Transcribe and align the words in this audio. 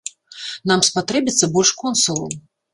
Нам 0.71 0.81
спатрэбіцца 0.87 1.53
больш 1.53 1.75
консулаў. 1.85 2.37